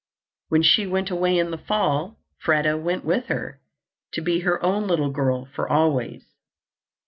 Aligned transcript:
When 0.49 0.63
she 0.63 0.87
went 0.87 1.11
away 1.11 1.37
in 1.37 1.51
the 1.51 1.59
fall, 1.59 2.17
Freda 2.43 2.75
went 2.75 3.05
with 3.05 3.27
her 3.27 3.61
"to 4.13 4.21
be 4.21 4.39
her 4.39 4.59
own 4.65 4.87
little 4.87 5.11
girl 5.11 5.45
for 5.45 5.69
always." 5.69 6.23